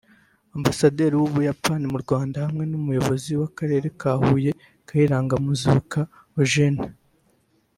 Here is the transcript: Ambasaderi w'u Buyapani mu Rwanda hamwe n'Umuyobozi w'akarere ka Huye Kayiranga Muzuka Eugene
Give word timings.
Ambasaderi 0.57 1.13
w'u 1.17 1.31
Buyapani 1.33 1.85
mu 1.93 1.97
Rwanda 2.03 2.35
hamwe 2.45 2.63
n'Umuyobozi 2.67 3.31
w'akarere 3.39 3.87
ka 3.99 4.11
Huye 4.21 4.51
Kayiranga 4.87 5.35
Muzuka 5.45 5.99
Eugene 6.39 6.83